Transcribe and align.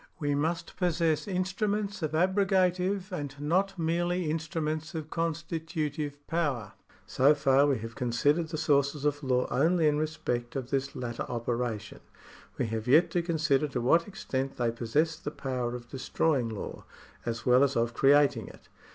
We 0.17 0.33
must 0.33 0.77
possess 0.77 1.27
instruments 1.27 2.01
of 2.01 2.13
abrogative, 2.15 3.11
and 3.11 3.35
not 3.39 3.77
merely 3.77 4.25
instru 4.25 4.63
ments 4.63 4.95
of 4.95 5.11
constitutive 5.11 6.25
power. 6.25 6.73
So 7.05 7.35
far 7.35 7.67
we 7.67 7.77
have 7.81 7.93
considered 7.93 8.47
the 8.47 8.57
sources 8.57 9.05
of 9.05 9.21
law 9.21 9.45
only 9.51 9.87
in 9.87 9.99
respect 9.99 10.55
of 10.55 10.71
this 10.71 10.95
latter 10.95 11.27
operation. 11.29 11.99
We 12.57 12.65
have 12.69 12.87
yet 12.87 13.11
to 13.11 13.21
consider 13.21 13.67
to 13.67 13.81
what 13.81 14.07
extent 14.07 14.57
they 14.57 14.71
possess 14.71 15.17
the 15.17 15.29
power 15.29 15.75
of 15.75 15.87
destroying 15.89 16.49
law, 16.49 16.83
as 17.23 17.45
well 17.45 17.63
as 17.63 17.75
of 17.75 17.93
creating 17.93 18.47
it. 18.47 18.69